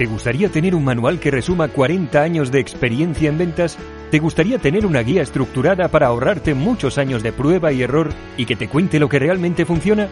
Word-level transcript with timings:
¿Te 0.00 0.06
gustaría 0.06 0.48
tener 0.48 0.74
un 0.74 0.82
manual 0.82 1.20
que 1.20 1.30
resuma 1.30 1.68
40 1.68 2.22
años 2.22 2.50
de 2.50 2.58
experiencia 2.58 3.28
en 3.28 3.36
ventas? 3.36 3.76
¿Te 4.10 4.18
gustaría 4.18 4.58
tener 4.58 4.86
una 4.86 5.00
guía 5.00 5.20
estructurada 5.20 5.88
para 5.88 6.06
ahorrarte 6.06 6.54
muchos 6.54 6.96
años 6.96 7.22
de 7.22 7.32
prueba 7.32 7.70
y 7.70 7.82
error 7.82 8.08
y 8.38 8.46
que 8.46 8.56
te 8.56 8.66
cuente 8.66 8.98
lo 8.98 9.10
que 9.10 9.18
realmente 9.18 9.66
funciona? 9.66 10.08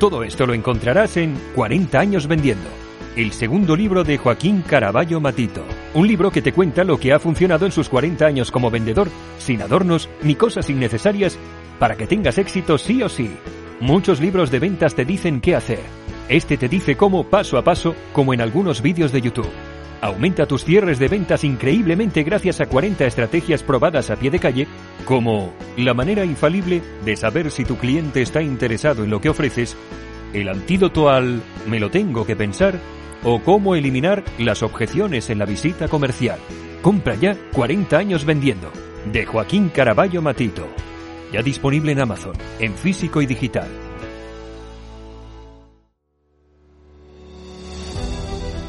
Todo 0.00 0.22
esto 0.22 0.46
lo 0.46 0.54
encontrarás 0.54 1.18
en 1.18 1.34
40 1.54 2.00
años 2.00 2.28
vendiendo, 2.28 2.66
el 3.14 3.32
segundo 3.32 3.76
libro 3.76 4.04
de 4.04 4.16
Joaquín 4.16 4.62
Caraballo 4.66 5.20
Matito. 5.20 5.66
Un 5.92 6.06
libro 6.06 6.30
que 6.30 6.40
te 6.40 6.54
cuenta 6.54 6.82
lo 6.82 6.98
que 6.98 7.12
ha 7.12 7.18
funcionado 7.18 7.66
en 7.66 7.72
sus 7.72 7.90
40 7.90 8.24
años 8.24 8.50
como 8.50 8.70
vendedor, 8.70 9.10
sin 9.36 9.60
adornos 9.60 10.08
ni 10.22 10.34
cosas 10.34 10.70
innecesarias, 10.70 11.38
para 11.78 11.96
que 11.96 12.06
tengas 12.06 12.38
éxito 12.38 12.78
sí 12.78 13.02
o 13.02 13.10
sí. 13.10 13.36
Muchos 13.80 14.18
libros 14.18 14.50
de 14.50 14.60
ventas 14.60 14.94
te 14.94 15.04
dicen 15.04 15.42
qué 15.42 15.56
hacer 15.56 15.95
este 16.28 16.56
te 16.56 16.68
dice 16.68 16.96
cómo 16.96 17.24
paso 17.24 17.56
a 17.58 17.62
paso, 17.62 17.94
como 18.12 18.34
en 18.34 18.40
algunos 18.40 18.82
vídeos 18.82 19.12
de 19.12 19.20
YouTube. 19.20 19.50
Aumenta 20.00 20.46
tus 20.46 20.64
cierres 20.64 20.98
de 20.98 21.08
ventas 21.08 21.44
increíblemente 21.44 22.22
gracias 22.22 22.60
a 22.60 22.66
40 22.66 23.06
estrategias 23.06 23.62
probadas 23.62 24.10
a 24.10 24.16
pie 24.16 24.30
de 24.30 24.38
calle, 24.38 24.66
como 25.04 25.52
la 25.76 25.94
manera 25.94 26.24
infalible 26.24 26.82
de 27.04 27.16
saber 27.16 27.50
si 27.50 27.64
tu 27.64 27.76
cliente 27.76 28.22
está 28.22 28.42
interesado 28.42 29.04
en 29.04 29.10
lo 29.10 29.20
que 29.20 29.30
ofreces, 29.30 29.76
el 30.32 30.48
antídoto 30.48 31.08
al 31.08 31.40
me 31.66 31.80
lo 31.80 31.90
tengo 31.90 32.26
que 32.26 32.36
pensar 32.36 32.78
o 33.24 33.40
cómo 33.42 33.74
eliminar 33.74 34.22
las 34.38 34.62
objeciones 34.62 35.30
en 35.30 35.38
la 35.38 35.46
visita 35.46 35.88
comercial. 35.88 36.38
Compra 36.82 37.14
ya 37.14 37.36
40 37.52 37.96
años 37.96 38.24
vendiendo. 38.24 38.70
De 39.12 39.24
Joaquín 39.24 39.70
Caraballo 39.70 40.20
Matito. 40.20 40.68
Ya 41.32 41.42
disponible 41.42 41.92
en 41.92 42.00
Amazon, 42.00 42.34
en 42.58 42.74
físico 42.74 43.22
y 43.22 43.26
digital. 43.26 43.85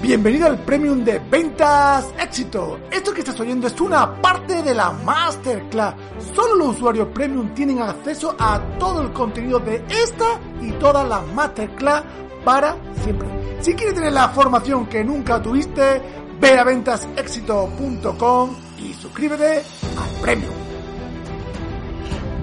Bienvenido 0.08 0.48
al 0.48 0.58
Premium 0.60 1.04
de 1.04 1.20
Ventas 1.20 2.14
Éxito. 2.18 2.80
Esto 2.90 3.14
que 3.14 3.20
estás 3.20 3.38
oyendo 3.42 3.68
es 3.68 3.82
una 3.82 4.22
parte 4.22 4.64
de 4.64 4.74
la 4.74 4.90
Masterclass. 4.92 5.96
Solo 6.34 6.56
los 6.56 6.78
usuarios 6.78 7.10
Premium 7.10 7.54
tienen 7.54 7.82
acceso 7.82 8.34
a 8.40 8.58
todo 8.80 9.02
el 9.02 9.12
contenido 9.12 9.60
de 9.60 9.84
esta 9.90 10.40
y 10.62 10.72
todas 10.80 11.06
las 11.10 11.28
Masterclass 11.34 12.04
para 12.46 12.78
siempre. 13.04 13.28
Si 13.60 13.74
quieres 13.74 13.96
tener 13.96 14.14
la 14.14 14.30
formación 14.30 14.86
que 14.86 15.04
nunca 15.04 15.42
tuviste, 15.42 16.02
ve 16.40 16.58
a 16.58 16.64
ventasexito.com 16.64 18.56
y 18.78 18.94
suscríbete 18.94 19.58
al 19.58 20.22
Premium. 20.22 20.67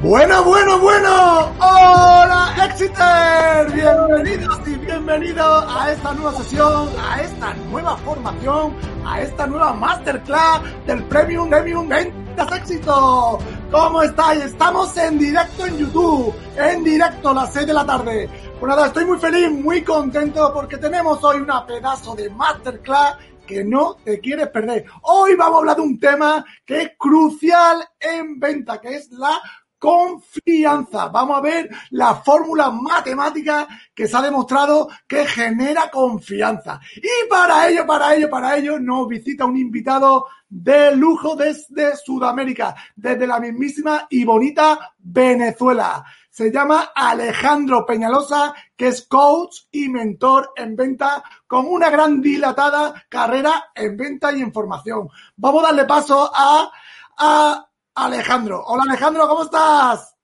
Bueno, 0.04 0.44
bueno, 0.44 0.78
bueno. 0.80 1.50
Hola, 1.60 2.54
Exiter. 2.66 3.72
Bienvenidos 3.72 4.60
y 4.68 4.74
bienvenidos 4.74 5.64
a 5.66 5.92
esta 5.92 6.12
nueva 6.12 6.34
sesión, 6.34 6.90
a 7.00 7.22
esta 7.22 7.54
nueva 7.70 7.96
formación, 7.96 8.76
a 9.06 9.22
esta 9.22 9.46
nueva 9.46 9.72
masterclass 9.72 10.60
del 10.86 11.04
Premium 11.04 11.48
Premium 11.48 11.88
Ventas 11.88 12.52
Éxito. 12.52 13.38
¿Cómo 13.70 14.02
estáis? 14.02 14.44
Estamos 14.44 14.94
en 14.98 15.18
directo 15.18 15.64
en 15.64 15.78
YouTube, 15.78 16.34
en 16.58 16.84
directo 16.84 17.30
a 17.30 17.34
las 17.34 17.54
6 17.54 17.66
de 17.66 17.72
la 17.72 17.86
tarde. 17.86 18.28
Pues 18.60 18.68
nada, 18.68 18.88
estoy 18.88 19.06
muy 19.06 19.16
feliz, 19.16 19.50
muy 19.50 19.82
contento 19.82 20.52
porque 20.52 20.76
tenemos 20.76 21.24
hoy 21.24 21.40
una 21.40 21.64
pedazo 21.64 22.14
de 22.14 22.28
masterclass 22.28 23.16
que 23.46 23.64
no 23.64 23.94
te 24.04 24.20
quieres 24.20 24.48
perder. 24.48 24.84
Hoy 25.02 25.34
vamos 25.34 25.56
a 25.56 25.58
hablar 25.60 25.76
de 25.76 25.82
un 25.82 25.98
tema 25.98 26.44
que 26.64 26.82
es 26.82 26.90
crucial 26.98 27.88
en 27.98 28.38
venta, 28.38 28.80
que 28.80 28.96
es 28.96 29.10
la 29.10 29.40
confianza. 29.84 31.08
Vamos 31.08 31.36
a 31.36 31.40
ver 31.42 31.68
la 31.90 32.14
fórmula 32.14 32.70
matemática 32.70 33.68
que 33.94 34.08
se 34.08 34.16
ha 34.16 34.22
demostrado 34.22 34.88
que 35.06 35.26
genera 35.26 35.90
confianza. 35.90 36.80
Y 36.96 37.28
para 37.28 37.68
ello, 37.68 37.86
para 37.86 38.14
ello, 38.14 38.30
para 38.30 38.56
ello, 38.56 38.80
nos 38.80 39.06
visita 39.06 39.44
un 39.44 39.58
invitado 39.58 40.26
de 40.48 40.96
lujo 40.96 41.36
desde 41.36 41.96
Sudamérica, 41.96 42.74
desde 42.96 43.26
la 43.26 43.38
mismísima 43.38 44.06
y 44.08 44.24
bonita 44.24 44.94
Venezuela. 44.96 46.02
Se 46.30 46.50
llama 46.50 46.92
Alejandro 46.94 47.84
Peñalosa, 47.84 48.54
que 48.74 48.88
es 48.88 49.06
coach 49.06 49.66
y 49.70 49.90
mentor 49.90 50.52
en 50.56 50.76
venta 50.76 51.22
con 51.46 51.66
una 51.66 51.90
gran 51.90 52.22
dilatada 52.22 53.04
carrera 53.10 53.66
en 53.74 53.98
venta 53.98 54.32
y 54.32 54.40
en 54.40 54.50
formación. 54.50 55.08
Vamos 55.36 55.62
a 55.62 55.66
darle 55.66 55.84
paso 55.84 56.30
a, 56.34 56.72
a 57.18 57.68
Alejandro. 57.94 58.62
Hola 58.66 58.84
Alejandro, 58.88 59.28
¿cómo 59.28 59.44
estás? 59.44 60.16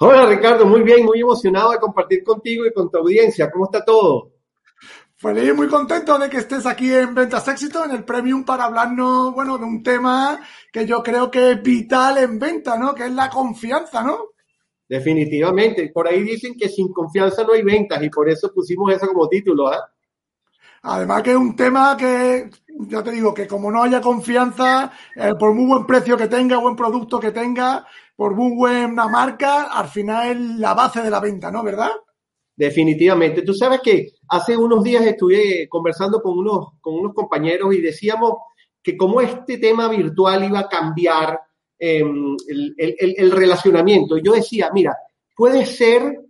Hola 0.00 0.26
Ricardo, 0.26 0.66
muy 0.66 0.82
bien, 0.82 1.04
muy 1.04 1.20
emocionado 1.20 1.70
de 1.70 1.78
compartir 1.78 2.22
contigo 2.22 2.66
y 2.66 2.72
con 2.72 2.90
tu 2.90 2.98
audiencia. 2.98 3.50
¿Cómo 3.50 3.64
está 3.66 3.84
todo? 3.84 4.32
Feliz, 5.16 5.52
muy 5.54 5.66
contento 5.66 6.16
de 6.18 6.30
que 6.30 6.36
estés 6.36 6.64
aquí 6.66 6.92
en 6.92 7.12
Ventas 7.12 7.48
Éxito, 7.48 7.84
en 7.84 7.90
el 7.90 8.04
Premium, 8.04 8.44
para 8.44 8.66
hablarnos, 8.66 9.34
bueno, 9.34 9.58
de 9.58 9.64
un 9.64 9.82
tema 9.82 10.40
que 10.72 10.86
yo 10.86 11.02
creo 11.02 11.28
que 11.28 11.50
es 11.50 11.62
vital 11.62 12.18
en 12.18 12.38
venta, 12.38 12.78
¿no? 12.78 12.94
Que 12.94 13.06
es 13.06 13.12
la 13.12 13.28
confianza, 13.28 14.04
¿no? 14.04 14.28
Definitivamente. 14.88 15.90
Por 15.92 16.06
ahí 16.06 16.22
dicen 16.22 16.54
que 16.56 16.68
sin 16.68 16.92
confianza 16.92 17.42
no 17.42 17.52
hay 17.52 17.62
ventas 17.62 18.00
y 18.02 18.08
por 18.10 18.28
eso 18.28 18.52
pusimos 18.54 18.92
eso 18.92 19.08
como 19.08 19.28
título, 19.28 19.66
¿ah? 19.66 19.90
Además 20.82 21.22
que 21.22 21.30
es 21.30 21.36
un 21.36 21.56
tema 21.56 21.96
que, 21.96 22.50
ya 22.88 23.02
te 23.02 23.10
digo, 23.10 23.34
que 23.34 23.46
como 23.46 23.70
no 23.70 23.82
haya 23.82 24.00
confianza, 24.00 24.92
eh, 25.16 25.34
por 25.38 25.54
muy 25.54 25.66
buen 25.66 25.86
precio 25.86 26.16
que 26.16 26.28
tenga, 26.28 26.58
buen 26.58 26.76
producto 26.76 27.18
que 27.18 27.32
tenga, 27.32 27.86
por 28.14 28.34
muy 28.34 28.54
buena 28.56 29.08
marca, 29.08 29.64
al 29.64 29.88
final 29.88 30.60
la 30.60 30.74
base 30.74 31.02
de 31.02 31.10
la 31.10 31.20
venta, 31.20 31.50
¿no? 31.50 31.62
¿Verdad? 31.62 31.90
Definitivamente. 32.54 33.42
Tú 33.42 33.54
sabes 33.54 33.80
que 33.80 34.12
hace 34.28 34.56
unos 34.56 34.82
días 34.82 35.04
estuve 35.04 35.68
conversando 35.68 36.20
con 36.20 36.38
unos, 36.38 36.70
con 36.80 36.94
unos 36.94 37.14
compañeros 37.14 37.74
y 37.74 37.80
decíamos 37.80 38.34
que 38.82 38.96
como 38.96 39.20
este 39.20 39.58
tema 39.58 39.88
virtual 39.88 40.44
iba 40.44 40.60
a 40.60 40.68
cambiar 40.68 41.40
em, 41.78 42.36
el, 42.48 42.74
el, 42.76 43.14
el 43.16 43.30
relacionamiento. 43.30 44.18
Yo 44.18 44.32
decía, 44.32 44.70
mira, 44.72 44.96
puede 45.36 45.64
ser 45.66 46.20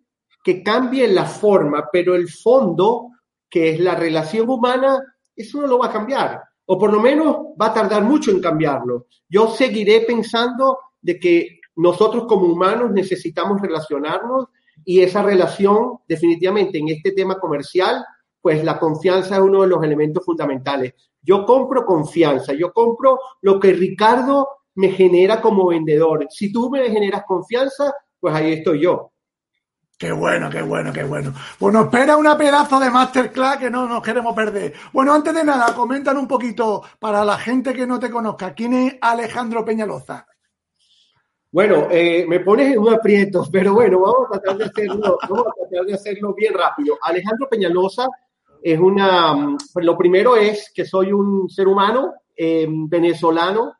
que 0.44 0.62
cambie 0.62 1.08
la 1.08 1.24
forma, 1.24 1.88
pero 1.90 2.14
el 2.14 2.28
fondo 2.28 3.08
que 3.48 3.70
es 3.70 3.80
la 3.80 3.94
relación 3.94 4.48
humana, 4.48 5.02
eso 5.34 5.60
no 5.60 5.66
lo 5.66 5.78
va 5.78 5.86
a 5.86 5.92
cambiar, 5.92 6.42
o 6.66 6.78
por 6.78 6.92
lo 6.92 7.00
menos 7.00 7.36
va 7.60 7.66
a 7.66 7.74
tardar 7.74 8.02
mucho 8.02 8.30
en 8.30 8.40
cambiarlo. 8.40 9.06
Yo 9.28 9.48
seguiré 9.48 10.02
pensando 10.02 10.78
de 11.00 11.18
que 11.18 11.60
nosotros 11.76 12.26
como 12.26 12.46
humanos 12.46 12.90
necesitamos 12.90 13.60
relacionarnos 13.60 14.46
y 14.84 15.00
esa 15.00 15.22
relación 15.22 15.98
definitivamente 16.08 16.78
en 16.78 16.88
este 16.88 17.12
tema 17.12 17.38
comercial, 17.38 18.04
pues 18.40 18.64
la 18.64 18.78
confianza 18.78 19.36
es 19.36 19.40
uno 19.40 19.62
de 19.62 19.68
los 19.68 19.82
elementos 19.82 20.24
fundamentales. 20.24 20.94
Yo 21.22 21.44
compro 21.44 21.84
confianza, 21.84 22.52
yo 22.52 22.72
compro 22.72 23.18
lo 23.42 23.60
que 23.60 23.72
Ricardo 23.72 24.48
me 24.74 24.90
genera 24.90 25.40
como 25.40 25.66
vendedor. 25.66 26.26
Si 26.30 26.52
tú 26.52 26.70
me 26.70 26.88
generas 26.90 27.24
confianza, 27.26 27.92
pues 28.20 28.34
ahí 28.34 28.54
estoy 28.54 28.80
yo. 28.82 29.12
Qué 29.98 30.12
bueno, 30.12 30.48
qué 30.48 30.62
bueno, 30.62 30.92
qué 30.92 31.02
bueno. 31.02 31.34
Bueno, 31.58 31.82
espera 31.82 32.16
una 32.16 32.38
pedazo 32.38 32.78
de 32.78 32.88
masterclass 32.88 33.56
que 33.56 33.68
no 33.68 33.88
nos 33.88 34.00
queremos 34.00 34.32
perder. 34.32 34.72
Bueno, 34.92 35.12
antes 35.12 35.34
de 35.34 35.42
nada, 35.42 35.74
comentan 35.74 36.16
un 36.16 36.28
poquito 36.28 36.84
para 37.00 37.24
la 37.24 37.36
gente 37.36 37.74
que 37.74 37.84
no 37.84 37.98
te 37.98 38.08
conozca, 38.08 38.54
¿quién 38.54 38.74
es 38.74 38.96
Alejandro 39.00 39.64
Peñaloza? 39.64 40.24
Bueno, 41.50 41.88
eh, 41.90 42.24
me 42.28 42.38
pones 42.40 42.74
en 42.74 42.78
un 42.78 42.94
aprieto, 42.94 43.44
pero 43.50 43.74
bueno, 43.74 43.98
vamos 43.98 44.28
a 44.28 44.38
tratar 44.38 44.58
de 44.58 44.64
hacerlo, 44.66 45.18
vamos 45.28 45.46
a 45.48 45.68
tratar 45.68 45.86
de 45.86 45.94
hacerlo 45.94 46.32
bien 46.32 46.54
rápido. 46.54 46.96
Alejandro 47.02 47.48
Peñalosa 47.48 48.06
es 48.62 48.78
una, 48.78 49.56
pues 49.72 49.84
lo 49.84 49.98
primero 49.98 50.36
es 50.36 50.70
que 50.72 50.84
soy 50.84 51.10
un 51.10 51.48
ser 51.50 51.66
humano 51.66 52.14
eh, 52.36 52.68
venezolano 52.70 53.72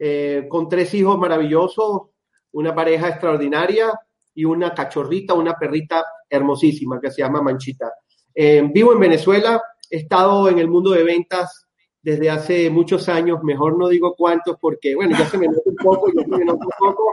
eh, 0.00 0.46
con 0.48 0.68
tres 0.68 0.92
hijos 0.94 1.16
maravillosos, 1.16 2.08
una 2.50 2.74
pareja 2.74 3.08
extraordinaria, 3.08 3.92
y 4.34 4.44
una 4.44 4.74
cachorrita, 4.74 5.34
una 5.34 5.54
perrita 5.54 6.04
hermosísima 6.28 7.00
que 7.00 7.10
se 7.10 7.22
llama 7.22 7.42
Manchita. 7.42 7.92
Eh, 8.34 8.62
vivo 8.72 8.92
en 8.92 9.00
Venezuela, 9.00 9.62
he 9.90 9.98
estado 9.98 10.48
en 10.48 10.58
el 10.58 10.68
mundo 10.68 10.90
de 10.90 11.04
ventas 11.04 11.66
desde 12.02 12.28
hace 12.28 12.68
muchos 12.68 13.08
años, 13.08 13.42
mejor 13.42 13.78
no 13.78 13.88
digo 13.88 14.14
cuántos 14.14 14.58
porque, 14.60 14.94
bueno, 14.94 15.16
ya 15.18 15.26
se 15.26 15.38
me 15.38 15.46
nota 15.46 15.62
un 15.64 15.76
poco, 15.76 16.12
ya 16.14 16.22
se 16.22 16.28
me 16.28 16.44
nota 16.44 16.64
un 16.64 16.72
poco. 16.78 17.10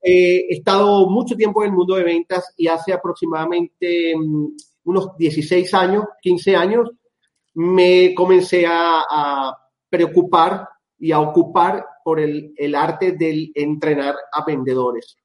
Eh, 0.00 0.46
he 0.48 0.54
estado 0.54 1.08
mucho 1.10 1.34
tiempo 1.34 1.62
en 1.62 1.70
el 1.70 1.76
mundo 1.76 1.96
de 1.96 2.04
ventas 2.04 2.54
y 2.56 2.68
hace 2.68 2.92
aproximadamente 2.92 4.14
um, 4.14 4.54
unos 4.84 5.16
16 5.16 5.74
años, 5.74 6.04
15 6.22 6.54
años, 6.54 6.90
me 7.54 8.14
comencé 8.14 8.64
a, 8.66 9.56
preocupar 9.90 10.68
y 10.98 11.10
a 11.10 11.18
ocupar 11.18 11.84
por 12.04 12.20
el, 12.20 12.52
el 12.56 12.74
arte 12.74 13.12
del 13.12 13.50
entrenar 13.54 14.14
a 14.30 14.44
vendedores. 14.44 15.16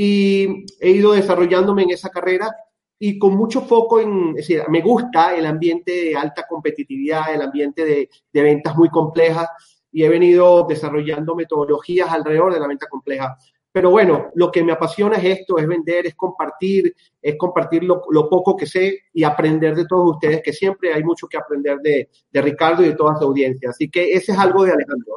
Y 0.00 0.64
he 0.78 0.90
ido 0.90 1.10
desarrollándome 1.10 1.82
en 1.82 1.90
esa 1.90 2.08
carrera 2.08 2.54
y 3.00 3.18
con 3.18 3.34
mucho 3.36 3.62
foco 3.62 3.98
en, 3.98 4.28
es 4.28 4.46
decir, 4.46 4.62
me 4.68 4.80
gusta 4.80 5.34
el 5.34 5.44
ambiente 5.44 5.90
de 5.90 6.16
alta 6.16 6.46
competitividad, 6.48 7.34
el 7.34 7.42
ambiente 7.42 7.84
de, 7.84 8.08
de, 8.32 8.42
ventas 8.42 8.76
muy 8.76 8.90
complejas 8.90 9.48
y 9.90 10.04
he 10.04 10.08
venido 10.08 10.68
desarrollando 10.68 11.34
metodologías 11.34 12.10
alrededor 12.10 12.54
de 12.54 12.60
la 12.60 12.68
venta 12.68 12.86
compleja. 12.88 13.36
Pero 13.78 13.90
bueno, 13.90 14.32
lo 14.34 14.50
que 14.50 14.64
me 14.64 14.72
apasiona 14.72 15.18
es 15.18 15.38
esto, 15.38 15.56
es 15.56 15.64
vender, 15.64 16.04
es 16.04 16.16
compartir, 16.16 16.96
es 17.22 17.36
compartir 17.38 17.84
lo, 17.84 18.02
poco 18.28 18.56
que 18.56 18.66
sé 18.66 19.04
y 19.12 19.22
aprender 19.22 19.76
de 19.76 19.86
todos 19.86 20.16
ustedes, 20.16 20.42
que 20.42 20.52
siempre 20.52 20.92
hay 20.92 21.04
mucho 21.04 21.28
que 21.28 21.36
aprender 21.36 21.78
de, 21.78 22.08
Ricardo 22.42 22.82
y 22.82 22.88
de 22.88 22.96
toda 22.96 23.16
su 23.16 23.22
audiencia. 23.22 23.70
Así 23.70 23.88
que 23.88 24.14
ese 24.14 24.32
es 24.32 24.38
algo 24.38 24.64
de 24.64 24.72
Alejandro. 24.72 25.12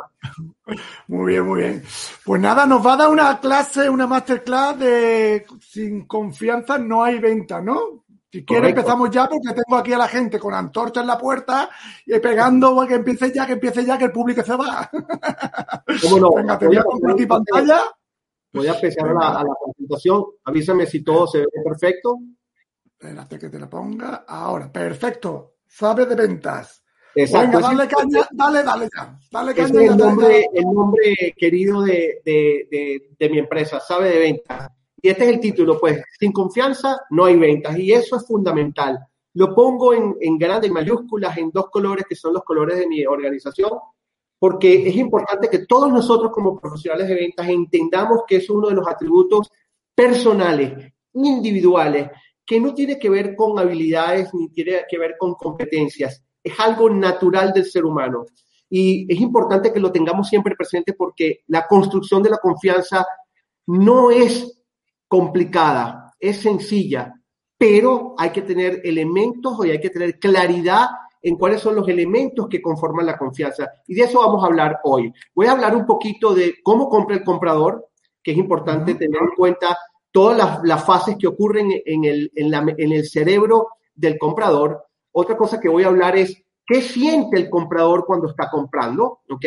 ¿eh? 0.68 0.76
Muy 1.08 1.32
bien, 1.32 1.48
muy 1.48 1.62
bien. 1.62 1.84
Pues 2.24 2.40
nada, 2.40 2.68
nos 2.68 2.86
va 2.86 2.94
a 2.94 2.98
dar 2.98 3.10
una 3.10 3.40
clase, 3.40 3.90
una 3.90 4.06
masterclass 4.06 4.78
de 4.78 5.44
sin 5.60 6.06
confianza 6.06 6.78
no 6.78 7.04
hay 7.04 7.18
venta, 7.18 7.64
¿no? 7.64 8.04
Si 8.32 8.46
quiere 8.46 8.70
empezamos 8.70 9.10
ya 9.10 9.28
porque 9.28 9.56
tengo 9.56 9.76
aquí 9.76 9.92
a 9.92 9.98
la 9.98 10.08
gente 10.08 10.38
con 10.38 10.54
antorcha 10.54 11.02
en 11.02 11.08
la 11.08 11.18
puerta 11.18 11.68
y 12.06 12.20
pegando 12.20 12.86
que 12.88 12.94
empiece 12.94 13.34
ya, 13.34 13.48
que 13.48 13.54
empiece 13.54 13.84
ya, 13.84 13.98
que 13.98 14.06
el 14.06 14.12
público 14.12 14.44
se 14.44 14.56
va. 14.56 14.88
¿Cómo 16.04 16.20
no? 16.20 16.30
Venga, 16.36 16.60
te 16.60 16.68
voy 16.68 16.78
a 16.78 16.84
compartir 16.84 17.28
pantalla. 17.28 17.82
Voy 18.54 18.68
a 18.68 18.74
empezar 18.74 19.10
a 19.10 19.14
la, 19.14 19.56
presentación. 19.64 20.26
Avísame 20.44 20.86
si 20.86 21.04
todo 21.04 21.28
se 21.28 21.40
ve 21.40 21.48
perfecto. 21.64 22.20
Espérate 22.84 23.40
que 23.40 23.50
te 23.50 23.60
la 23.60 23.70
ponga. 23.70 24.26
Ahora, 24.28 24.72
perfecto. 24.72 25.56
Sabe 25.68 26.06
de 26.06 26.16
ventas. 26.16 26.84
Exacto. 27.16 27.58
Venga, 27.58 27.70
dale 27.70 27.88
caña, 27.88 28.28
dale, 28.32 28.64
dale, 28.64 28.90
dale 29.32 29.54
caña. 29.54 29.84
es 29.84 29.90
el 29.92 29.98
nombre, 29.98 30.50
el 30.54 30.66
nombre 30.66 31.34
querido 31.38 31.82
de, 31.82 32.22
de, 32.24 33.10
de, 33.18 33.30
mi 33.30 33.40
empresa, 33.40 33.80
sabe 33.80 34.10
de 34.10 34.20
ventas. 34.20 34.70
Y 35.02 35.10
este 35.10 35.24
es 35.24 35.30
el 35.32 35.40
título, 35.40 35.80
pues, 35.80 36.02
sin 36.20 36.32
confianza 36.32 37.02
no 37.10 37.26
hay 37.26 37.38
ventas. 37.38 37.78
Y 37.78 37.92
eso 37.92 38.18
es 38.18 38.28
fundamental. 38.28 39.00
Lo 39.34 39.56
pongo 39.56 39.94
en, 39.94 40.16
en 40.20 40.38
grandes 40.38 40.72
mayúsculas, 40.72 41.38
en 41.38 41.52
dos 41.52 41.70
colores 41.70 42.06
que 42.08 42.16
son 42.16 42.34
los 42.34 42.44
colores 42.44 42.78
de 42.78 42.88
mi 42.88 43.06
organización, 43.06 43.72
porque 44.42 44.88
es 44.88 44.96
importante 44.96 45.50
que 45.50 45.68
todos 45.68 45.94
nosotros 45.94 46.32
como 46.32 46.60
profesionales 46.60 47.08
de 47.08 47.14
ventas 47.14 47.48
entendamos 47.48 48.22
que 48.28 48.38
es 48.38 48.50
uno 48.50 48.70
de 48.70 48.74
los 48.74 48.88
atributos 48.88 49.52
personales, 49.94 50.92
individuales, 51.14 52.10
que 52.44 52.60
no 52.60 52.74
tiene 52.74 52.98
que 52.98 53.12
ver 53.12 53.36
con 53.36 53.60
habilidades 53.60 54.34
ni 54.34 54.50
tiene 54.50 54.82
que 54.90 54.98
ver 54.98 55.14
con 55.20 55.36
competencias, 55.36 56.24
es 56.44 56.60
algo 56.60 56.90
natural 56.90 57.54
del 57.54 57.66
ser 57.66 57.86
humano. 57.86 58.26
Y 58.68 59.06
es 59.14 59.22
importante 59.22 59.72
que 59.72 59.80
lo 59.80 59.92
tengamos 59.92 60.28
siempre 60.28 60.56
presente 60.56 60.94
porque 60.94 61.42
la 61.46 61.68
construcción 61.68 62.24
de 62.24 62.32
la 62.32 62.40
confianza 62.40 63.06
no 63.68 64.10
es 64.10 64.60
complicada, 65.08 66.16
es 66.20 66.38
sencilla, 66.38 67.14
pero 67.60 68.16
hay 68.18 68.32
que 68.32 68.42
tener 68.42 68.82
elementos 68.84 69.64
y 69.64 69.70
hay 69.70 69.80
que 69.80 69.92
tener 69.92 70.18
claridad 70.18 70.88
en 71.22 71.36
cuáles 71.38 71.62
son 71.62 71.76
los 71.76 71.88
elementos 71.88 72.48
que 72.48 72.62
conforman 72.62 73.06
la 73.06 73.18
confianza. 73.18 73.70
Y 73.88 73.96
de 73.96 74.04
eso 74.04 74.20
vamos 74.20 74.44
a 74.44 74.48
hablar 74.48 74.80
hoy. 74.84 75.14
Voy 75.36 75.48
a 75.48 75.52
hablar 75.52 75.76
un 75.76 75.86
poquito 75.86 76.34
de 76.34 76.56
cómo 76.64 76.90
compra 76.90 77.16
el 77.16 77.24
comprador, 77.24 77.90
que 78.24 78.32
es 78.32 78.38
importante 78.38 78.96
tener 78.96 79.22
en 79.22 79.36
cuenta 79.36 79.78
todas 80.12 80.62
las, 80.64 80.86
fases 80.86 81.16
que 81.18 81.28
ocurren 81.28 81.72
en 81.86 82.06
el, 82.06 82.32
en, 82.36 82.92
el 82.92 83.08
cerebro 83.08 83.70
del 83.96 84.18
comprador. 84.18 84.84
Otra 85.12 85.38
cosa 85.38 85.60
que 85.60 85.70
voy 85.70 85.84
a 85.84 85.88
hablar 85.88 86.18
es 86.18 86.44
qué 86.66 86.82
siente 86.82 87.38
el 87.38 87.50
comprador 87.50 88.06
cuando 88.06 88.30
está 88.30 88.50
comprando, 88.50 89.22
¿ok? 89.30 89.46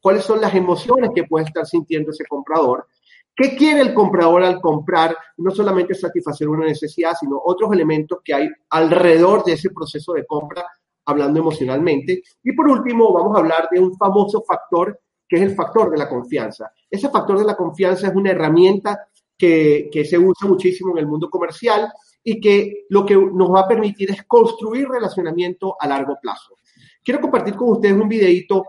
¿Cuáles 0.00 0.24
son 0.24 0.40
las 0.40 0.54
emociones 0.54 1.10
que 1.14 1.24
puede 1.24 1.46
estar 1.46 1.66
sintiendo 1.66 2.12
ese 2.12 2.24
comprador? 2.24 2.86
¿Qué 3.34 3.54
quiere 3.54 3.80
el 3.80 3.92
comprador 3.92 4.42
al 4.42 4.60
comprar? 4.62 5.14
No 5.36 5.50
solamente 5.50 5.94
satisfacer 5.94 6.48
una 6.48 6.66
necesidad, 6.66 7.12
sino 7.18 7.38
otros 7.44 7.70
elementos 7.72 8.20
que 8.24 8.32
hay 8.32 8.48
alrededor 8.70 9.44
de 9.44 9.52
ese 9.52 9.70
proceso 9.70 10.14
de 10.14 10.24
compra 10.24 10.64
hablando 11.06 11.40
emocionalmente. 11.40 12.22
Y 12.42 12.52
por 12.52 12.68
último, 12.68 13.12
vamos 13.12 13.36
a 13.36 13.40
hablar 13.40 13.68
de 13.70 13.80
un 13.80 13.96
famoso 13.96 14.42
factor 14.42 15.00
que 15.28 15.36
es 15.36 15.42
el 15.42 15.54
factor 15.54 15.90
de 15.90 15.98
la 15.98 16.08
confianza. 16.08 16.70
Ese 16.88 17.08
factor 17.08 17.38
de 17.38 17.44
la 17.44 17.56
confianza 17.56 18.08
es 18.08 18.14
una 18.14 18.30
herramienta 18.30 19.08
que, 19.36 19.88
que, 19.92 20.04
se 20.04 20.18
usa 20.18 20.48
muchísimo 20.48 20.92
en 20.92 20.98
el 20.98 21.06
mundo 21.06 21.28
comercial 21.28 21.92
y 22.22 22.40
que 22.40 22.86
lo 22.90 23.04
que 23.04 23.16
nos 23.16 23.52
va 23.52 23.60
a 23.60 23.68
permitir 23.68 24.10
es 24.10 24.22
construir 24.24 24.88
relacionamiento 24.88 25.76
a 25.78 25.86
largo 25.86 26.16
plazo. 26.20 26.56
Quiero 27.02 27.20
compartir 27.20 27.54
con 27.54 27.70
ustedes 27.70 27.94
un 27.94 28.08
videito 28.08 28.64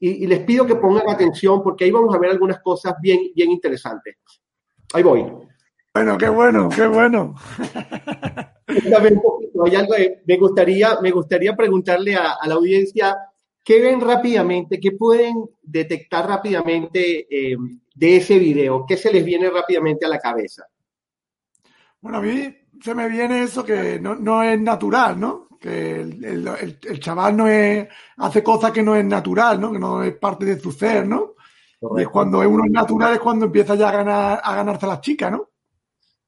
y, 0.00 0.24
y 0.24 0.26
les 0.26 0.40
pido 0.40 0.66
que 0.66 0.76
pongan 0.76 1.08
atención 1.08 1.62
porque 1.62 1.84
ahí 1.84 1.90
vamos 1.90 2.14
a 2.14 2.18
ver 2.18 2.30
algunas 2.30 2.60
cosas 2.60 2.94
bien, 3.00 3.30
bien 3.34 3.50
interesantes. 3.50 4.16
Ahí 4.94 5.02
voy. 5.02 5.26
Bueno, 5.94 6.16
qué 6.16 6.28
bueno, 6.28 6.68
qué 6.68 6.86
bueno. 6.86 7.34
me 10.26 10.36
gustaría, 10.36 10.98
me 11.00 11.10
gustaría 11.10 11.56
preguntarle 11.56 12.16
a, 12.16 12.36
la 12.46 12.54
audiencia 12.54 13.16
qué 13.64 13.80
ven 13.80 14.00
rápidamente, 14.00 14.80
qué 14.80 14.92
pueden 14.92 15.44
detectar 15.62 16.26
rápidamente 16.26 17.26
eh, 17.30 17.56
de 17.94 18.16
ese 18.16 18.38
video, 18.38 18.84
qué 18.86 18.96
se 18.96 19.12
les 19.12 19.24
viene 19.24 19.50
rápidamente 19.50 20.06
a 20.06 20.08
la 20.08 20.18
cabeza. 20.18 20.64
Bueno, 22.00 22.18
a 22.18 22.22
mí 22.22 22.56
se 22.80 22.94
me 22.94 23.08
viene 23.08 23.42
eso 23.42 23.64
que 23.64 23.98
no, 24.00 24.42
es 24.42 24.60
natural, 24.60 25.18
¿no? 25.18 25.48
Que 25.60 26.00
el, 26.00 27.00
chaval 27.00 27.36
no 27.36 27.48
es, 27.48 27.88
hace 28.18 28.42
cosas 28.42 28.70
que 28.70 28.82
no 28.82 28.94
es 28.94 29.04
natural, 29.04 29.60
¿no? 29.60 29.72
Que 29.72 29.78
no 29.78 30.02
es 30.02 30.16
parte 30.16 30.44
de 30.44 30.60
su 30.60 30.70
ser, 30.70 31.06
¿no? 31.06 31.34
Y 31.96 32.02
es 32.02 32.08
cuando 32.08 32.38
uno 32.38 32.64
es 32.64 32.70
natural 32.70 33.14
es 33.14 33.20
cuando 33.20 33.46
empieza 33.46 33.74
ya 33.74 33.88
a 33.88 33.92
ganar, 33.92 34.40
a 34.42 34.54
ganarse 34.54 34.86
a 34.86 34.90
las 34.90 35.00
chicas, 35.00 35.30
¿no? 35.30 35.48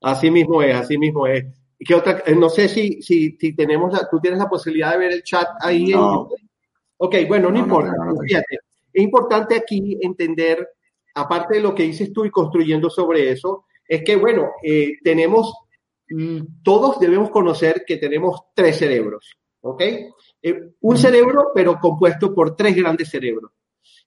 Así 0.03 0.31
mismo 0.31 0.63
es, 0.63 0.75
así 0.75 0.99
mismo 0.99 1.27
es. 1.27 1.45
¿Qué 1.83 1.95
otra? 1.95 2.23
Eh, 2.27 2.35
no 2.35 2.51
sé 2.51 2.69
si, 2.69 3.01
si, 3.01 3.37
si 3.41 3.55
tenemos 3.55 3.93
la, 3.93 4.07
tú 4.09 4.21
tienes 4.21 4.39
la 4.39 4.49
posibilidad 4.49 4.93
de 4.93 4.99
ver 4.99 5.13
el 5.13 5.23
chat 5.23 5.49
ahí. 5.61 5.89
No. 5.89 6.29
ok, 6.99 7.17
bueno, 7.27 7.51
no, 7.51 7.59
importa. 7.59 7.95
Fíjate, 8.23 8.59
es 8.93 9.03
importante 9.03 9.57
aquí 9.57 9.99
entender, 10.01 10.69
aparte 11.15 11.57
de 11.57 11.63
lo 11.63 11.75
que 11.75 11.85
dices 11.85 12.13
tú 12.13 12.27
y 12.27 12.31
construyendo 12.31 12.91
sobre 12.91 13.31
eso, 13.31 13.65
es 13.89 14.05
que, 14.05 14.15
bueno, 14.17 14.51
eh, 14.63 14.99
tenemos, 15.03 15.55
mm, 16.11 16.63
todos 16.63 17.01
debemos 17.01 17.31
conocer 17.31 17.83
que 17.87 17.97
tenemos 17.97 18.39
tres 18.55 18.77
cerebros, 18.77 19.39
¿ok? 19.63 19.83
Eh, 20.43 20.73
un 20.81 20.99
cerebro, 20.99 21.51
pero 21.55 21.79
compuesto 21.81 22.35
por 22.35 22.57
tres 22.57 22.77
grandes 22.77 23.09
cerebros. 23.09 23.53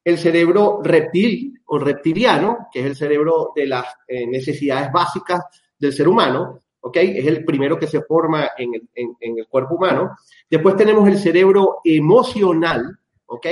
El 0.03 0.19
cerebro 0.19 0.79
reptil 0.83 1.59
o 1.65 1.79
reptiliano, 1.79 2.67
que 2.71 2.81
es 2.81 2.86
el 2.86 2.95
cerebro 2.95 3.51
de 3.55 3.65
las 3.65 3.86
necesidades 4.07 4.91
básicas 4.91 5.41
del 5.79 5.93
ser 5.93 6.09
humano, 6.09 6.62
¿ok? 6.83 6.97
Es 6.97 7.25
el 7.25 7.45
primero 7.45 7.79
que 7.79 7.87
se 7.87 8.01
forma 8.01 8.51
en 8.57 8.73
el, 8.75 9.47
cuerpo 9.47 9.75
humano. 9.75 10.15
Después 10.49 10.75
tenemos 10.75 11.07
el 11.07 11.17
cerebro 11.17 11.77
emocional, 11.83 12.97
¿ok? 13.25 13.47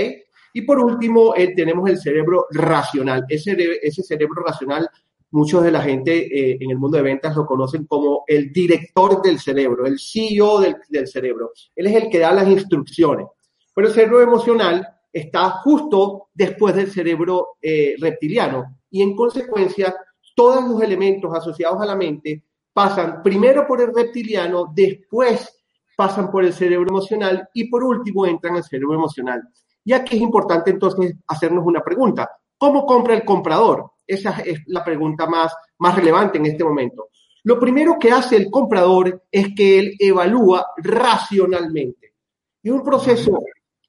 Y 0.53 0.61
por 0.63 0.79
último, 0.79 1.33
eh, 1.35 1.53
tenemos 1.55 1.89
el 1.89 1.97
cerebro 1.97 2.47
racional. 2.51 3.25
Ese, 3.29 3.55
ese 3.81 4.03
cerebro 4.03 4.43
racional, 4.43 4.87
muchos 5.31 5.63
de 5.63 5.71
la 5.71 5.81
gente 5.81 6.11
eh, 6.17 6.57
en 6.59 6.71
el 6.71 6.77
mundo 6.77 6.97
de 6.97 7.03
ventas 7.03 7.35
lo 7.35 7.45
conocen 7.45 7.85
como 7.85 8.25
el 8.27 8.51
director 8.51 9.21
del 9.21 9.39
cerebro, 9.39 9.85
el 9.85 9.97
CEO 9.97 10.59
del, 10.59 11.07
cerebro. 11.07 11.51
Él 11.73 11.87
es 11.87 11.95
el 11.95 12.09
que 12.09 12.19
da 12.19 12.33
las 12.33 12.49
instrucciones. 12.49 13.27
Pero 13.73 13.87
el 13.87 13.93
cerebro 13.93 14.21
emocional 14.21 14.85
está 15.13 15.51
justo 15.63 16.27
después 16.33 16.75
del 16.75 16.91
cerebro 16.91 17.55
eh, 17.61 17.95
reptiliano 17.97 18.79
y 18.89 19.01
en 19.01 19.15
consecuencia 19.15 19.95
todos 20.35 20.69
los 20.69 20.81
elementos 20.81 21.33
asociados 21.33 21.81
a 21.81 21.85
la 21.85 21.95
mente 21.95 22.43
pasan 22.73 23.21
primero 23.21 23.65
por 23.67 23.81
el 23.81 23.93
reptiliano, 23.93 24.71
después 24.73 25.63
pasan 25.95 26.31
por 26.31 26.43
el 26.43 26.53
cerebro 26.53 26.89
emocional 26.89 27.49
y 27.53 27.69
por 27.69 27.83
último 27.83 28.25
entran 28.25 28.55
al 28.55 28.63
cerebro 28.63 28.95
emocional. 28.95 29.41
Y 29.83 29.93
aquí 29.93 30.15
es 30.15 30.21
importante 30.21 30.71
entonces 30.71 31.15
hacernos 31.27 31.65
una 31.65 31.81
pregunta. 31.81 32.29
¿Cómo 32.57 32.85
compra 32.85 33.13
el 33.13 33.25
comprador? 33.25 33.91
Esa 34.05 34.39
es 34.39 34.59
la 34.67 34.83
pregunta 34.83 35.25
más, 35.25 35.53
más 35.79 35.95
relevante 35.95 36.37
en 36.37 36.45
este 36.45 36.63
momento. 36.63 37.09
Lo 37.43 37.59
primero 37.59 37.97
que 37.99 38.11
hace 38.11 38.35
el 38.35 38.51
comprador 38.51 39.23
es 39.31 39.47
que 39.55 39.79
él 39.79 39.95
evalúa 39.97 40.67
racionalmente. 40.77 42.13
Es 42.61 42.71
un 42.71 42.83
proceso 42.83 43.39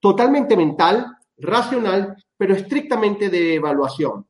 totalmente 0.01 0.57
mental, 0.57 1.19
racional, 1.37 2.17
pero 2.37 2.55
estrictamente 2.55 3.29
de 3.29 3.57
evaluación. 3.57 4.27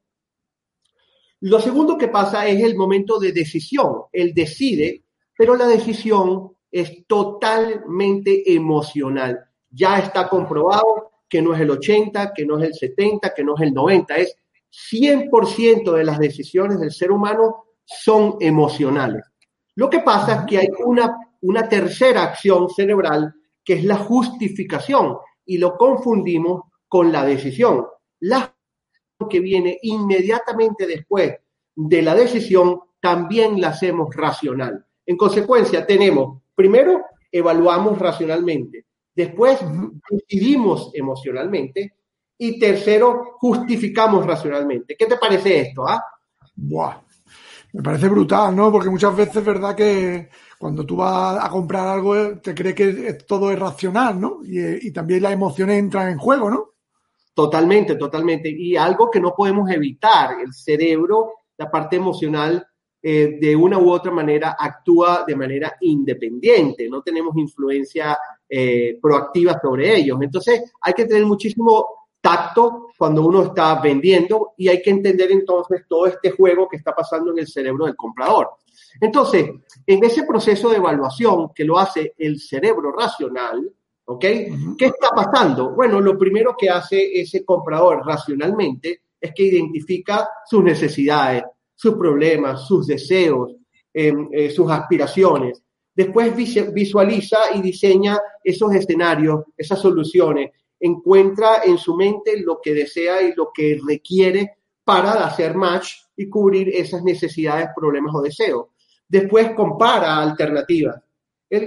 Lo 1.43 1.61
segundo 1.61 1.99
que 1.99 2.09
pasa 2.09 2.47
es 2.47 2.63
el 2.63 2.77
momento 2.77 3.19
de 3.19 3.33
decisión. 3.33 4.05
Él 4.13 4.33
decide, 4.33 5.05
pero 5.37 5.57
la 5.57 5.67
decisión 5.67 6.53
es 6.71 7.07
totalmente 7.07 8.55
emocional. 8.55 9.41
Ya 9.69 9.99
está 9.99 10.29
comprobado 10.29 11.11
que 11.29 11.43
no 11.43 11.55
es 11.55 11.61
el 11.61 11.71
80, 11.71 12.33
que 12.33 12.47
no 12.47 12.59
es 12.59 12.67
el 12.67 12.75
70, 12.75 13.35
que 13.35 13.43
no 13.43 13.57
es 13.57 13.63
el 13.63 13.75
90, 13.75 14.17
es 14.19 14.37
100% 14.93 15.93
de 15.93 16.05
las 16.05 16.19
decisiones 16.19 16.79
del 16.79 16.93
ser 16.93 17.11
humano 17.11 17.65
son 17.85 18.37
emocionales. 18.39 19.25
Lo 19.75 19.91
que 19.91 20.01
pasa 20.01 20.35
es 20.35 20.47
que 20.47 20.59
hay 20.59 20.69
una, 20.85 21.17
una 21.41 21.69
tercera 21.69 22.23
acción 22.23 22.69
cerebral 22.71 23.35
que 23.65 23.75
es 23.75 23.85
la 23.85 23.97
justificación, 23.97 25.17
y 25.45 25.59
lo 25.59 25.77
confundimos 25.77 26.63
con 26.89 27.11
la 27.11 27.25
decisión. 27.25 27.85
La 28.21 28.52
que 29.29 29.41
viene 29.41 29.79
inmediatamente 29.83 30.87
después 30.87 31.35
de 31.75 32.03
la 32.03 32.15
decisión 32.15 32.81
también 33.01 33.61
la 33.61 33.69
hacemos 33.69 34.15
racional. 34.15 34.85
En 35.05 35.17
consecuencia, 35.17 35.87
tenemos, 35.87 36.43
primero, 36.55 37.03
evaluamos 37.31 37.99
racionalmente, 37.99 38.87
después 39.15 39.59
decidimos 40.11 40.91
emocionalmente 40.95 41.95
y 42.39 42.59
tercero, 42.59 43.37
justificamos 43.39 44.27
racionalmente. 44.27 44.97
¿Qué 44.97 45.07
te 45.07 45.17
parece 45.17 45.61
esto? 45.61 45.87
Ah? 45.89 46.03
Buah, 46.55 47.01
me 47.73 47.83
parece 47.83 48.09
brutal, 48.09 48.55
¿no? 48.55 48.71
Porque 48.71 48.91
muchas 48.91 49.17
veces 49.17 49.37
es 49.37 49.45
verdad 49.45 49.75
que 49.75 50.29
cuando 50.59 50.85
tú 50.85 50.97
vas 50.97 51.45
a 51.45 51.49
comprar 51.49 51.89
algo 51.89 52.39
te 52.39 52.55
crees 52.55 52.75
que 52.75 53.13
todo 53.27 53.51
es 53.51 53.59
racional, 53.59 54.21
¿no? 54.21 54.41
Y, 54.45 54.89
y 54.89 54.93
también 54.93 55.23
las 55.23 55.33
emociones 55.33 55.79
entran 55.79 56.11
en 56.11 56.19
juego, 56.19 56.51
¿no? 56.51 56.72
Totalmente, 57.35 57.97
totalmente. 57.97 58.49
Y 58.51 58.77
algo 58.77 59.11
que 59.11 59.21
no 59.21 59.35
podemos 59.35 59.71
evitar, 59.71 60.41
el 60.41 60.53
cerebro, 60.53 61.33
la 61.57 61.71
parte 61.71 61.97
emocional, 61.97 62.67
eh, 63.05 63.39
de 63.41 63.57
una 63.57 63.79
u 63.79 63.91
otra 63.91 64.13
manera 64.13 64.55
actúa 64.57 65.25
de 65.27 65.35
manera 65.35 65.77
independiente, 65.81 66.89
no 66.89 67.03
tenemos 67.03 67.37
influencia 67.37 68.17
eh, 68.49 68.97
proactiva 69.03 69.59
sobre 69.61 69.97
ellos. 69.97 70.19
Entonces 70.23 70.73
hay 70.81 70.93
que 70.93 71.07
tener 71.07 71.27
muchísimo 71.27 72.03
tacto 72.21 72.91
cuando 72.97 73.27
uno 73.27 73.43
está 73.43 73.81
vendiendo 73.81 74.53
y 74.57 74.69
hay 74.69 74.81
que 74.81 74.91
entender 74.91 75.33
entonces 75.33 75.83
todo 75.89 76.07
este 76.07 76.31
juego 76.31 76.69
que 76.69 76.77
está 76.77 76.95
pasando 76.95 77.33
en 77.33 77.41
el 77.41 77.49
cerebro 77.49 77.87
del 77.87 77.97
comprador. 77.97 78.51
Entonces, 79.01 79.51
en 79.85 80.05
ese 80.05 80.23
proceso 80.23 80.71
de 80.71 80.77
evaluación 80.77 81.51
que 81.53 81.65
lo 81.65 81.79
hace 81.79 82.15
el 82.17 82.39
cerebro 82.39 82.93
racional, 82.93 83.69
¿ok? 84.05 84.21
¿Qué 84.21 84.87
está 84.87 85.09
pasando? 85.15 85.75
Bueno, 85.75 86.01
lo 86.01 86.19
primero 86.19 86.55
que 86.59 86.69
hace 86.69 87.21
ese 87.21 87.45
comprador 87.45 88.03
racionalmente 88.05 89.03
es 89.21 89.33
que 89.35 89.45
identifica 89.45 90.29
sus 90.49 90.65
necesidades, 90.65 91.45
sus 91.75 91.95
problemas, 91.95 92.67
sus 92.67 92.87
deseos, 92.87 93.55
em, 93.95 94.29
eh, 94.33 94.51
sus 94.51 94.71
aspiraciones. 94.71 95.63
Después 95.95 96.35
visualiza 96.35 97.39
y 97.55 97.61
diseña 97.61 98.19
esos 98.43 98.75
escenarios, 98.75 99.45
esas 99.57 99.79
soluciones, 99.79 100.51
encuentra 100.81 101.63
en 101.65 101.79
su 101.79 101.95
mente 101.95 102.41
lo 102.41 102.61
que 102.61 102.75
desea 102.75 103.23
y 103.23 103.35
lo 103.35 103.51
que 103.55 103.79
requiere 103.87 104.57
para 104.83 105.13
hacer 105.25 105.55
match 105.55 105.93
y 106.17 106.29
cubrir 106.29 106.71
esas 106.71 107.03
necesidades, 107.05 107.69
problemas 107.77 108.13
o 108.15 108.23
deseos. 108.23 108.67
Después 109.07 109.53
compara 109.55 110.19
alternativas. 110.19 111.01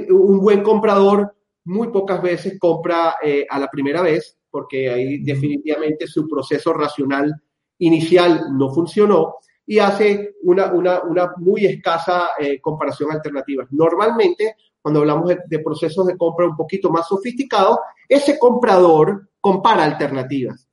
un 0.09 0.39
buen 0.39 0.63
comprador 0.63 1.35
muy 1.65 1.89
pocas 1.89 2.21
veces 2.21 2.57
compra 2.59 3.15
eh, 3.21 3.45
a 3.49 3.59
la 3.59 3.69
primera 3.69 4.01
vez, 4.01 4.37
porque 4.49 4.89
ahí 4.89 5.17
definitivamente 5.23 6.07
su 6.07 6.27
proceso 6.27 6.73
racional 6.73 7.33
inicial 7.79 8.45
no 8.53 8.73
funcionó 8.73 9.35
y 9.65 9.79
hace 9.79 10.35
una, 10.43 10.71
una, 10.71 11.01
una 11.01 11.33
muy 11.37 11.65
escasa 11.65 12.29
eh, 12.39 12.61
comparación 12.61 13.11
alternativa. 13.11 13.65
Normalmente, 13.71 14.55
cuando 14.81 14.99
hablamos 14.99 15.33
de, 15.47 15.59
procesos 15.59 16.05
de 16.05 16.17
compra 16.17 16.47
un 16.47 16.55
poquito 16.55 16.91
más 16.91 17.07
sofisticados, 17.07 17.79
ese 18.07 18.37
comprador 18.37 19.29
compara 19.41 19.83
alternativas. 19.83 20.67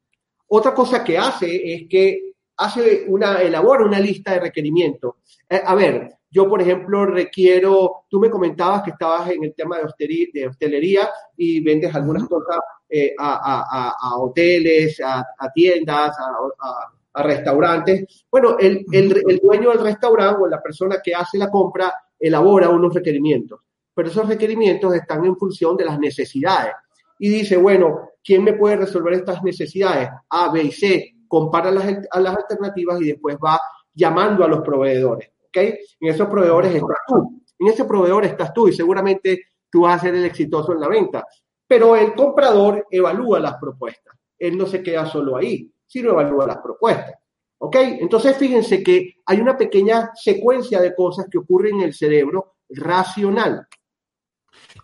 Otra 0.49 0.75
cosa 0.75 1.03
que 1.03 1.17
hace 1.17 1.73
es 1.75 1.89
que 1.89 2.35
hace 2.59 3.07
una, 3.09 3.41
elabora 3.41 3.87
una 3.87 3.99
lista 3.99 4.33
de 4.33 4.41
requerimientos. 4.41 5.15
Eh, 5.49 5.63
a 5.65 5.75
ver, 5.75 6.11
yo, 6.33 6.49
por 6.49 6.63
ejemplo, 6.63 7.05
requiero, 7.05 8.07
tú 8.09 8.19
me 8.19 8.31
comentabas 8.31 8.83
que 8.83 8.91
estabas 8.91 9.31
en 9.31 9.45
el 9.45 9.55
tema 9.55 9.77
de, 9.77 9.85
hostelería, 9.85 10.29
de 10.33 10.47
hostelería 10.47 11.11
y 11.37 11.63
vendes 11.63 11.95
algunas 11.95 12.27
cosas 12.27 12.59
eh, 12.89 13.15
a, 13.19 13.95
a, 14.01 14.17
hoteles, 14.17 14.99
a, 15.05 15.25
tiendas, 15.55 16.17
a, 16.19 16.89
a 17.13 17.23
restaurantes. 17.23 18.25
Bueno, 18.31 18.57
el, 18.59 18.87
el, 18.93 19.41
dueño 19.43 19.71
del 19.71 19.81
restaurante 19.81 20.43
o 20.43 20.49
la 20.49 20.63
persona 20.63 21.01
que 21.05 21.15
hace 21.15 21.37
la 21.37 21.51
compra 21.51 21.93
elabora 22.19 22.71
unos 22.71 22.95
requerimientos, 22.95 23.61
pero 23.95 24.09
esos 24.09 24.27
requerimientos 24.27 24.95
están 24.95 25.25
en 25.27 25.37
función 25.37 25.77
de 25.77 25.85
las 25.85 25.99
necesidades. 25.99 26.73
Y 27.19 27.29
dice, 27.29 27.59
bueno, 27.59 28.09
¿quién 28.25 28.43
me 28.43 28.55
puede 28.55 28.77
resolver 28.77 29.15
estas 29.15 29.43
necesidades? 29.43 30.09
A, 30.31 30.51
B 30.51 30.63
y 30.63 30.73
C, 30.73 31.15
compara 31.29 31.71
las, 31.71 31.87
a 32.11 32.21
las 32.21 32.37
alternativas 32.37 33.01
y 33.03 33.09
después 33.09 33.37
va 33.37 33.61
llamando 33.95 34.45
a 34.45 34.49
los 34.49 34.63
proveedores. 34.63 35.32
¿Ok? 35.55 35.79
En 36.01 36.09
esos 36.09 36.29
proveedores 36.29 36.75
estás 36.75 36.99
tú. 37.07 37.43
En 37.59 37.69
ese 37.69 37.85
proveedor 37.85 38.25
estás 38.25 38.53
tú 38.53 38.69
y 38.69 38.73
seguramente 38.73 39.47
tú 39.71 39.83
vas 39.83 39.97
a 39.97 40.05
ser 40.07 40.15
el 40.15 40.25
exitoso 40.25 40.73
en 40.73 40.81
la 40.81 40.89
venta. 40.89 41.27
Pero 41.67 41.97
el 41.97 42.15
comprador 42.15 42.87
evalúa 42.91 43.39
las 43.41 43.57
propuestas. 43.57 44.15
Él 44.39 44.59
no 44.59 44.67
se 44.67 44.83
queda 44.83 45.07
solo 45.07 45.37
ahí 45.37 45.73
sino 45.93 46.11
evalúa 46.11 46.47
las 46.47 46.59
propuestas. 46.59 47.15
¿Ok? 47.59 47.77
Entonces 47.77 48.37
fíjense 48.39 48.83
que 48.83 49.17
hay 49.27 49.41
una 49.41 49.57
pequeña 49.57 50.11
secuencia 50.15 50.81
de 50.81 50.95
cosas 50.95 51.27
que 51.31 51.39
ocurren 51.39 51.77
en 51.77 51.83
el 51.83 51.95
cerebro 51.95 52.55
racional. 52.71 53.69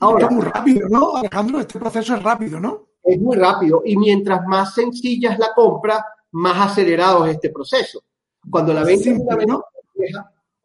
Ahora, 0.00 0.26
es 0.26 0.30
muy 0.30 0.44
rápido, 0.44 0.88
¿no? 0.88 1.16
Alejandro, 1.16 1.60
este 1.60 1.78
proceso 1.78 2.14
es 2.14 2.22
rápido, 2.22 2.60
¿no? 2.60 2.88
Es 3.02 3.18
muy 3.18 3.36
rápido 3.36 3.82
y 3.84 3.96
mientras 3.96 4.46
más 4.46 4.74
sencilla 4.74 5.32
es 5.32 5.38
la 5.38 5.54
compra, 5.54 6.04
más 6.32 6.70
acelerado 6.70 7.24
es 7.26 7.34
este 7.34 7.50
proceso. 7.50 8.04
Cuando 8.50 8.74
la 8.74 8.84
venta, 8.84 9.10
es, 9.10 9.18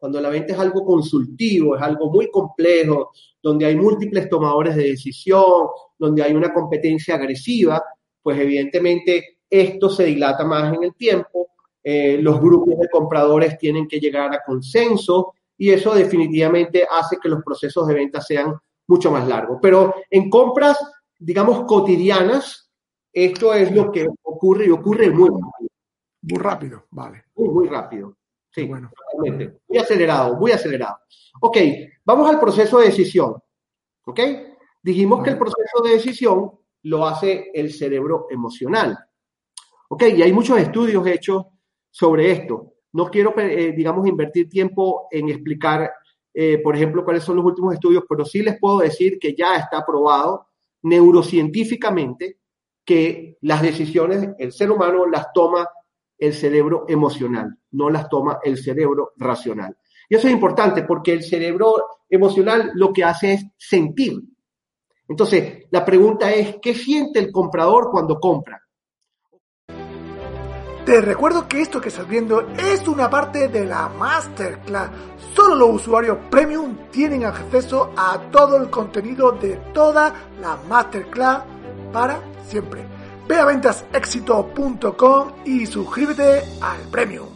cuando 0.04 0.20
la 0.20 0.28
venta 0.28 0.52
es 0.52 0.58
algo 0.58 0.84
consultivo, 0.84 1.76
es 1.76 1.82
algo 1.82 2.12
muy 2.12 2.30
complejo, 2.30 3.12
donde 3.42 3.64
hay 3.64 3.74
múltiples 3.74 4.28
tomadores 4.28 4.76
de 4.76 4.90
decisión, 4.90 5.66
donde 5.98 6.22
hay 6.22 6.34
una 6.34 6.52
competencia 6.52 7.14
agresiva, 7.14 7.82
pues 8.22 8.38
evidentemente 8.38 9.38
esto 9.48 9.88
se 9.88 10.04
dilata 10.04 10.44
más 10.44 10.74
en 10.74 10.84
el 10.84 10.94
tiempo, 10.94 11.48
eh, 11.82 12.18
los 12.20 12.38
grupos 12.38 12.78
de 12.80 12.90
compradores 12.90 13.56
tienen 13.56 13.88
que 13.88 13.98
llegar 13.98 14.30
a 14.34 14.42
consenso 14.44 15.32
y 15.56 15.70
eso 15.70 15.94
definitivamente 15.94 16.86
hace 16.86 17.16
que 17.16 17.30
los 17.30 17.42
procesos 17.42 17.88
de 17.88 17.94
venta 17.94 18.20
sean 18.20 18.54
mucho 18.86 19.10
más 19.10 19.26
largos. 19.26 19.58
Pero 19.62 19.94
en 20.10 20.28
compras, 20.28 20.76
digamos, 21.18 21.64
cotidianas, 21.64 22.70
esto 23.10 23.54
es 23.54 23.74
lo 23.74 23.90
que 23.90 24.06
ocurre 24.22 24.66
y 24.66 24.70
ocurre 24.70 25.08
muy 25.10 25.30
rápido. 25.30 25.70
Muy 26.20 26.38
rápido, 26.38 26.84
vale. 26.90 27.24
Muy, 27.34 27.48
muy 27.48 27.68
rápido. 27.68 28.14
Sí, 28.54 28.64
bueno. 28.66 28.90
Muy 29.18 29.78
acelerado, 29.78 30.36
muy 30.36 30.52
acelerado. 30.52 30.98
Ok, 31.40 31.58
vamos 32.04 32.30
al 32.30 32.38
proceso 32.38 32.78
de 32.78 32.86
decisión. 32.86 33.34
¿Ok? 34.06 34.20
Dijimos 34.80 35.24
que 35.24 35.30
el 35.30 35.38
proceso 35.38 35.82
de 35.82 35.90
decisión 35.90 36.52
lo 36.82 37.06
hace 37.06 37.50
el 37.52 37.72
cerebro 37.72 38.26
emocional. 38.30 38.96
Ok, 39.88 40.04
y 40.16 40.22
hay 40.22 40.32
muchos 40.32 40.58
estudios 40.58 41.04
hechos 41.06 41.46
sobre 41.90 42.30
esto. 42.30 42.74
No 42.92 43.10
quiero, 43.10 43.34
eh, 43.38 43.72
digamos, 43.76 44.06
invertir 44.06 44.48
tiempo 44.48 45.08
en 45.10 45.30
explicar, 45.30 45.90
eh, 46.32 46.58
por 46.58 46.76
ejemplo, 46.76 47.04
cuáles 47.04 47.24
son 47.24 47.36
los 47.36 47.44
últimos 47.44 47.74
estudios, 47.74 48.04
pero 48.08 48.24
sí 48.24 48.42
les 48.42 48.58
puedo 48.60 48.78
decir 48.78 49.18
que 49.18 49.34
ya 49.34 49.56
está 49.56 49.84
probado 49.84 50.46
neurocientíficamente 50.82 52.38
que 52.84 53.38
las 53.40 53.62
decisiones, 53.62 54.28
el 54.38 54.52
ser 54.52 54.70
humano 54.70 55.06
las 55.06 55.32
toma 55.32 55.66
el 56.18 56.32
cerebro 56.32 56.84
emocional, 56.88 57.58
no 57.72 57.90
las 57.90 58.08
toma 58.08 58.38
el 58.42 58.58
cerebro 58.58 59.12
racional. 59.16 59.76
Y 60.08 60.16
eso 60.16 60.28
es 60.28 60.34
importante 60.34 60.82
porque 60.82 61.12
el 61.12 61.22
cerebro 61.22 61.74
emocional 62.08 62.72
lo 62.74 62.92
que 62.92 63.04
hace 63.04 63.34
es 63.34 63.46
sentir. 63.56 64.20
Entonces, 65.08 65.64
la 65.70 65.84
pregunta 65.84 66.32
es, 66.32 66.56
¿qué 66.62 66.74
siente 66.74 67.18
el 67.18 67.30
comprador 67.30 67.90
cuando 67.90 68.18
compra? 68.18 68.60
Te 70.84 71.00
recuerdo 71.00 71.48
que 71.48 71.62
esto 71.62 71.80
que 71.80 71.88
estás 71.88 72.06
viendo 72.06 72.46
es 72.58 72.86
una 72.86 73.08
parte 73.08 73.48
de 73.48 73.64
la 73.64 73.88
Masterclass. 73.88 74.90
Solo 75.34 75.54
los 75.54 75.76
usuarios 75.76 76.18
premium 76.30 76.76
tienen 76.90 77.24
acceso 77.24 77.90
a 77.96 78.20
todo 78.30 78.58
el 78.58 78.68
contenido 78.68 79.32
de 79.32 79.56
toda 79.72 80.12
la 80.42 80.58
Masterclass 80.68 81.42
para 81.90 82.20
siempre. 82.44 82.93
Ve 83.28 83.36
a 83.36 83.44
ventasexito.com 83.44 85.28
y 85.44 85.66
suscríbete 85.66 86.42
al 86.60 86.80
premium. 86.90 87.33